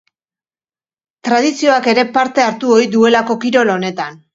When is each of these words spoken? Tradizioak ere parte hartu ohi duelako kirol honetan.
Tradizioak 1.29 1.91
ere 1.95 2.07
parte 2.19 2.49
hartu 2.49 2.77
ohi 2.81 2.93
duelako 2.99 3.41
kirol 3.47 3.79
honetan. 3.81 4.25